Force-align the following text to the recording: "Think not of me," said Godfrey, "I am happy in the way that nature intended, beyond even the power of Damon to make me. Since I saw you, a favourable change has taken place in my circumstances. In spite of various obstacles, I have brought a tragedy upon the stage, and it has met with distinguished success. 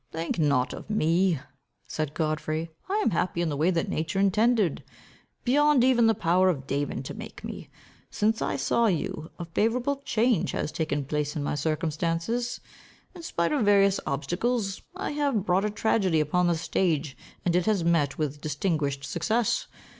"Think 0.11 0.39
not 0.39 0.73
of 0.73 0.89
me," 0.89 1.37
said 1.87 2.15
Godfrey, 2.15 2.71
"I 2.89 2.95
am 3.05 3.11
happy 3.11 3.39
in 3.39 3.49
the 3.49 3.55
way 3.55 3.69
that 3.69 3.87
nature 3.87 4.17
intended, 4.19 4.83
beyond 5.43 5.83
even 5.83 6.07
the 6.07 6.15
power 6.15 6.49
of 6.49 6.65
Damon 6.65 7.03
to 7.03 7.13
make 7.13 7.43
me. 7.43 7.69
Since 8.09 8.41
I 8.41 8.55
saw 8.55 8.87
you, 8.87 9.29
a 9.37 9.45
favourable 9.45 9.97
change 9.97 10.53
has 10.53 10.71
taken 10.71 11.05
place 11.05 11.35
in 11.35 11.43
my 11.43 11.53
circumstances. 11.53 12.61
In 13.13 13.21
spite 13.21 13.51
of 13.51 13.63
various 13.65 13.99
obstacles, 14.07 14.81
I 14.95 15.11
have 15.11 15.45
brought 15.45 15.65
a 15.65 15.69
tragedy 15.69 16.19
upon 16.19 16.47
the 16.47 16.55
stage, 16.57 17.15
and 17.45 17.55
it 17.55 17.67
has 17.67 17.83
met 17.83 18.17
with 18.17 18.41
distinguished 18.41 19.03
success. 19.03 19.67